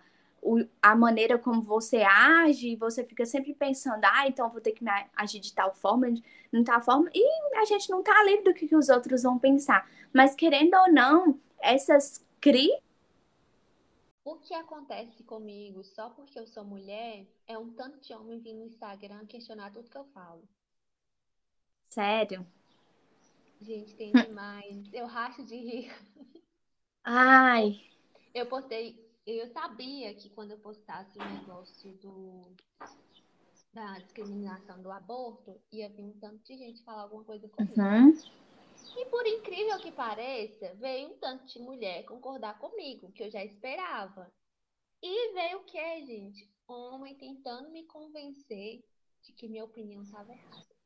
[0.81, 4.83] a maneira como você age, você fica sempre pensando, ah, então vou ter que
[5.15, 8.67] agir de tal forma, de tal forma, e a gente não tá livre do que,
[8.67, 9.89] que os outros vão pensar.
[10.13, 12.69] Mas querendo ou não, essas cri
[14.23, 18.53] o que acontece comigo só porque eu sou mulher é um tanto de homem vir
[18.53, 20.47] no Instagram questionar tudo que eu falo.
[21.89, 22.45] Sério?
[23.59, 24.93] Gente, tem demais.
[24.93, 25.91] eu racho de rir.
[27.03, 27.81] Ai.
[28.33, 28.95] Eu postei,
[29.37, 32.55] eu sabia que quando eu postasse o negócio do
[33.73, 37.79] da discriminação do aborto, ia vir um tanto de gente falar alguma coisa comigo.
[37.79, 38.11] Uhum.
[38.97, 43.45] E por incrível que pareça, veio um tanto de mulher concordar comigo, que eu já
[43.45, 44.29] esperava.
[45.01, 46.51] E veio o que, gente?
[46.67, 48.83] Homem tentando me convencer
[49.23, 50.81] de que minha opinião estava errada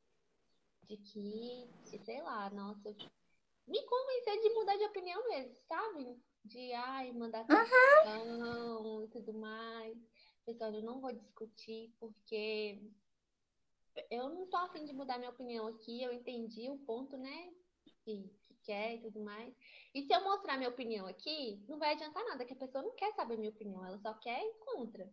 [0.86, 1.70] de que,
[2.04, 2.96] sei lá, nossa,
[3.68, 6.18] me convencer de mudar de opinião mesmo, sabe?
[6.46, 9.04] De, ai, mandar questão uhum.
[9.04, 9.98] e tudo mais.
[10.46, 12.80] Pessoal, eu não vou discutir porque
[14.12, 17.54] eu não tô afim de mudar minha opinião aqui, eu entendi o ponto, né,
[18.04, 19.54] que, que quer e tudo mais.
[19.94, 22.96] E se eu mostrar minha opinião aqui, não vai adiantar nada, que a pessoa não
[22.96, 25.12] quer saber minha opinião, ela só quer ir contra.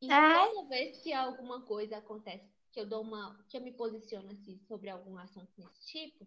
[0.00, 0.34] E é.
[0.34, 4.58] toda vez que alguma coisa acontece que eu dou uma, que eu me posiciono assim
[4.66, 6.26] sobre algum assunto desse tipo,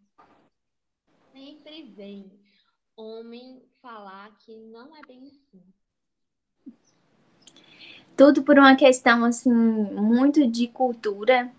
[1.31, 2.41] sempre vem
[2.97, 5.61] homem falar que não é bem assim.
[8.17, 11.51] Tudo por uma questão assim muito de cultura.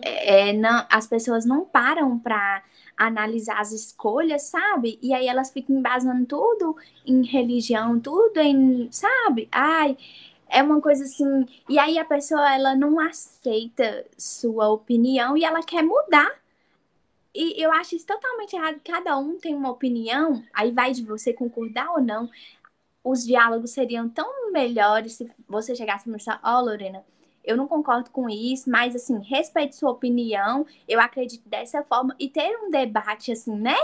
[0.00, 2.62] É, é não, as pessoas não param para
[2.96, 4.98] analisar as escolhas, sabe?
[5.02, 9.48] E aí elas ficam embasando tudo em religião, tudo em, sabe?
[9.50, 9.96] Ai,
[10.48, 11.46] é uma coisa assim.
[11.68, 16.30] E aí a pessoa ela não aceita sua opinião e ela quer mudar.
[17.34, 18.80] E eu acho isso totalmente errado.
[18.84, 22.28] Cada um tem uma opinião, aí vai de você concordar ou não.
[23.04, 27.04] Os diálogos seriam tão melhores se você chegasse e pensar, ó, oh, Lorena,
[27.44, 32.28] eu não concordo com isso, mas assim, respeite sua opinião, eu acredito dessa forma, e
[32.28, 33.76] ter um debate assim, né?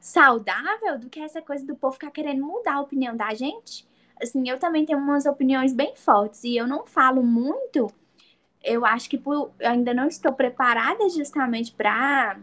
[0.00, 3.86] Saudável do que essa coisa do povo ficar querendo mudar a opinião da gente
[4.20, 7.88] assim, eu também tenho umas opiniões bem fortes e eu não falo muito.
[8.62, 12.38] Eu acho que por, eu ainda não estou preparada justamente para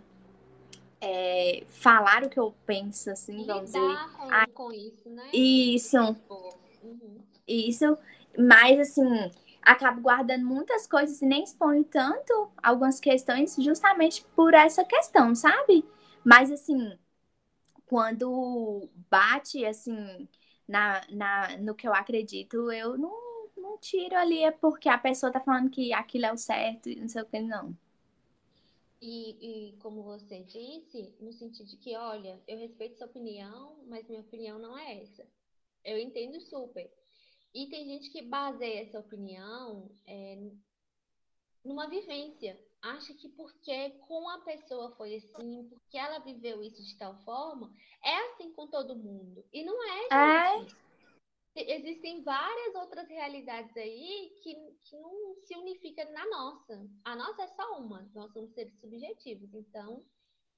[1.04, 3.80] é, falar o que eu penso, assim, vamos dizer.
[3.80, 5.30] Com, ah, com isso, né?
[5.34, 5.98] Isso.
[6.82, 7.20] Uhum.
[7.46, 7.98] Isso.
[8.38, 9.04] Mas, assim,
[9.62, 15.86] acabo guardando muitas coisas e nem exponho tanto algumas questões justamente por essa questão, sabe?
[16.24, 16.98] Mas, assim,
[17.86, 20.26] quando bate, assim,
[20.66, 23.14] na, na, no que eu acredito, eu não,
[23.58, 26.96] não tiro ali é porque a pessoa tá falando que aquilo é o certo e
[26.96, 27.76] não sei o que, não.
[29.06, 34.08] E, e como você disse, no sentido de que, olha, eu respeito sua opinião, mas
[34.08, 35.28] minha opinião não é essa.
[35.84, 36.90] Eu entendo super.
[37.54, 40.50] E tem gente que baseia essa opinião é,
[41.66, 42.58] numa vivência.
[42.82, 47.76] Acha que porque com a pessoa foi assim, porque ela viveu isso de tal forma,
[48.02, 49.44] é assim com todo mundo.
[49.52, 50.60] E não é, é.
[50.60, 50.76] gente.
[50.76, 50.93] É.
[51.56, 56.90] Existem várias outras realidades aí que, que não se unificam na nossa.
[57.06, 58.10] A nossa é só uma.
[58.16, 59.54] Nós somos seres subjetivos.
[59.54, 60.04] Então,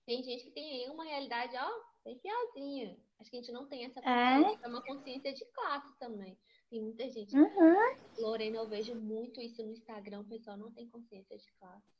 [0.05, 1.69] tem gente que tem aí uma realidade, ó,
[2.05, 2.97] bem piorzinha.
[3.19, 4.59] Acho que a gente não tem essa consciência.
[4.61, 6.37] É, é uma consciência de classe também.
[6.69, 7.35] Tem muita gente.
[7.35, 7.95] Uhum.
[8.17, 10.21] Lorena, eu vejo muito isso no Instagram.
[10.21, 11.93] O pessoal não tem consciência de classe.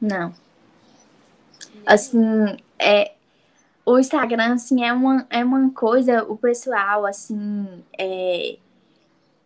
[0.00, 0.34] Não.
[1.86, 2.20] Assim,
[2.78, 3.16] é,
[3.84, 7.66] o Instagram, assim, é uma, é uma coisa, o pessoal, assim,
[7.98, 8.56] é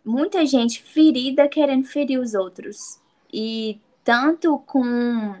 [0.03, 2.77] muita gente ferida querendo ferir os outros.
[3.31, 5.35] E tanto com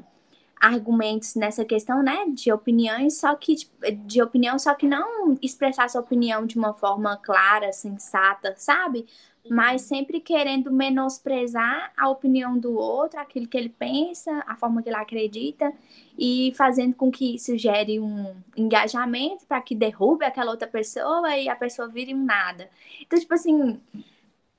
[0.59, 3.73] argumentos nessa questão, né, de opiniões, só que tipo,
[4.05, 9.05] de opinião, só que não expressar sua opinião de uma forma clara, sensata, sabe?
[9.49, 9.87] Mas uhum.
[9.87, 14.97] sempre querendo menosprezar a opinião do outro, aquilo que ele pensa, a forma que ele
[14.97, 15.73] acredita,
[16.17, 21.47] e fazendo com que isso gere um engajamento para que derrube aquela outra pessoa e
[21.47, 22.69] a pessoa vire um nada.
[23.01, 23.79] Então, tipo assim,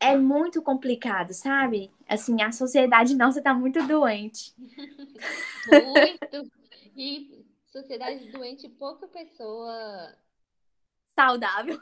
[0.00, 1.92] é muito complicado, sabe?
[2.08, 4.54] Assim, a sociedade nossa tá muito doente.
[5.68, 6.50] muito.
[6.96, 10.16] E sociedade doente, pouca pessoa
[11.14, 11.78] saudável.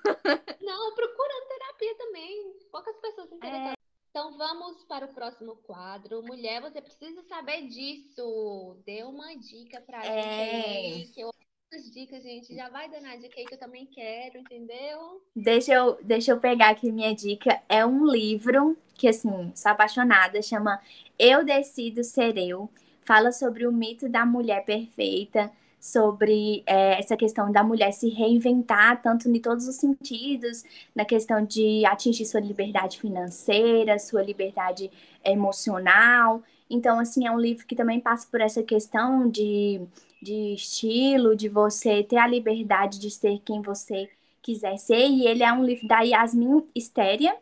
[0.61, 2.53] Não, procurando terapia também.
[2.71, 3.73] Poucas pessoas interessadas.
[3.73, 3.79] É.
[4.11, 6.23] Então vamos para o próximo quadro.
[6.23, 8.77] Mulher, você precisa saber disso.
[8.85, 10.23] Dê uma dica pra é.
[10.23, 11.33] gente aí, que eu
[11.75, 12.55] as dicas, gente.
[12.55, 15.23] Já vai dando a dica aí que eu também quero, entendeu?
[15.35, 17.61] Deixa eu, deixa eu pegar aqui minha dica.
[17.69, 20.81] É um livro que, assim, sou apaixonada, chama
[21.19, 22.71] Eu Decido Ser Eu.
[23.03, 25.51] Fala sobre o mito da mulher perfeita,
[25.81, 30.65] sobre é, essa questão da mulher se reinventar, tanto em todos os sentidos,
[30.95, 34.91] na questão de atingir sua liberdade financeira, sua liberdade
[35.25, 36.43] emocional.
[36.69, 39.81] Então, assim, é um livro que também passa por essa questão de
[40.23, 44.11] de estilo, de você ter a liberdade de ser quem você
[44.43, 45.07] quiser ser.
[45.09, 47.37] E ele é um livro da Yasmin Estéria,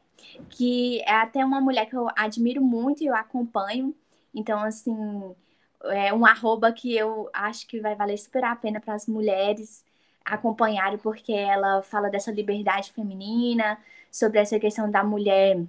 [0.50, 3.94] que é até uma mulher que eu admiro muito e eu acompanho.
[4.34, 4.94] Então, assim,
[5.84, 9.84] é um arroba que eu acho que vai valer super a pena para as mulheres
[10.24, 13.78] acompanharem, porque ela fala dessa liberdade feminina,
[14.10, 15.62] sobre essa questão da mulher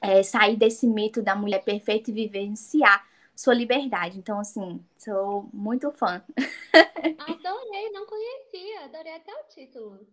[0.00, 3.04] é, sair desse mito da mulher perfeita e vivenciar
[3.36, 4.18] sua liberdade.
[4.18, 6.24] Então, assim, sou muito fã.
[7.20, 10.06] Adorei, não conhecia, adorei até o título.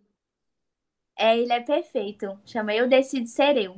[1.16, 2.38] É, ele é perfeito.
[2.44, 3.76] Chama Eu Decido Ser Eu.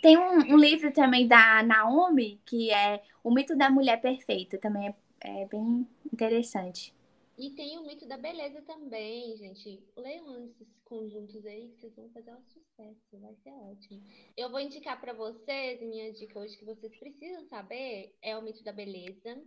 [0.00, 4.58] Tem um, um livro também da Naomi, que é O Mito da Mulher Perfeita.
[4.58, 6.94] Também é, é bem interessante.
[7.36, 9.82] E tem o mito da beleza também, gente.
[9.96, 14.02] Leiam esses conjuntos aí que vocês vão fazer um sucesso, vai ser ótimo.
[14.36, 18.62] Eu vou indicar para vocês, minha dica hoje que vocês precisam saber é o mito
[18.62, 19.42] da beleza.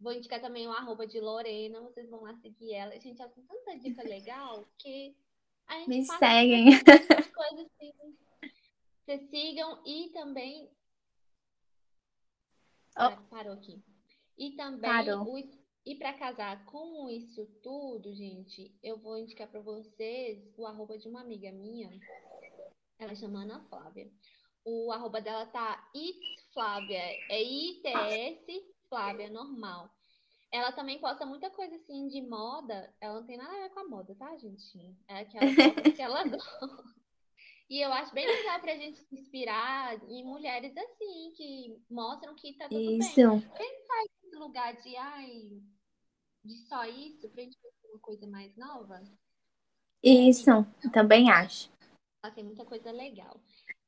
[0.00, 2.98] Vou indicar também o arroba de Lorena, vocês vão lá seguir ela.
[2.98, 5.14] Gente, ela tem tanta dica legal que
[5.66, 6.64] a gente Me seguem.
[6.84, 7.92] Coisas assim.
[9.04, 10.68] Vocês sigam e também.
[12.98, 13.22] Oh.
[13.28, 13.80] Parou aqui.
[14.36, 15.20] E também Parou.
[15.20, 20.98] o e para casar com isso tudo, gente, eu vou indicar para vocês o arroba
[20.98, 21.90] de uma amiga minha.
[22.98, 24.10] Ela chama Ana Flávia.
[24.64, 29.90] O arroba dela tá itflávia, é I-T-S Flávia, normal.
[30.52, 32.92] Ela também posta muita coisa assim de moda.
[33.00, 34.96] Ela não tem nada a ver com a moda, tá, gente?
[35.08, 35.46] É aquela
[35.96, 37.00] que ela gosta.
[37.70, 42.52] E eu acho bem legal pra gente se inspirar em mulheres assim, que mostram que
[42.54, 43.14] tá tudo Isso.
[43.14, 43.40] bem.
[43.56, 45.62] Quem desse lugar de, ai,
[46.44, 49.02] de só isso, pra gente fazer uma coisa mais nova?
[50.02, 50.50] Isso,
[50.92, 51.70] também acho.
[52.34, 53.38] Tem muita coisa legal.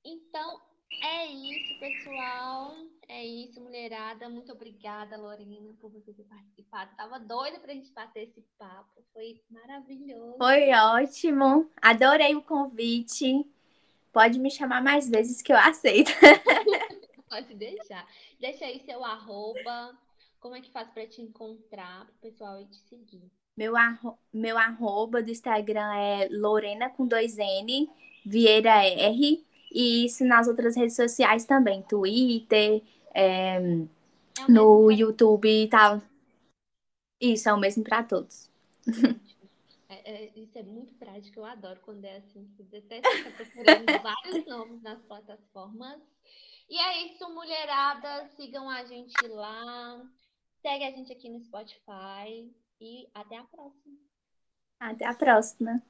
[0.04, 0.60] Então,
[1.02, 2.74] é isso, pessoal.
[3.08, 4.28] É isso, mulherada.
[4.28, 6.94] Muito obrigada, Lorena, por você ter participado.
[6.96, 9.02] Tava doida pra gente bater esse papo.
[9.12, 10.38] Foi maravilhoso.
[10.38, 11.70] Foi ótimo.
[11.80, 13.46] Adorei o convite.
[14.12, 16.10] Pode me chamar mais vezes que eu aceito.
[17.28, 18.06] Pode deixar.
[18.38, 19.98] Deixa aí seu arroba.
[20.42, 23.30] Como é que faz para te encontrar, para o pessoal ir te seguir?
[23.56, 27.88] Meu, arro meu arroba do Instagram é Lorena com dois N,
[28.26, 29.46] Vieira R.
[29.70, 32.82] E isso nas outras redes sociais também, Twitter,
[33.14, 33.60] é, é
[34.48, 36.02] no YouTube e tal.
[37.20, 38.50] Isso, é o mesmo para todos.
[39.88, 44.44] É, é, isso é muito prático, eu adoro quando é assim, você está procurando vários
[44.46, 46.00] nomes nas plataformas.
[46.68, 50.02] E é isso, mulherada, sigam a gente lá,
[50.62, 52.50] segue a gente aqui no Spotify
[52.80, 53.98] e até a próxima.
[54.80, 55.82] Até a próxima.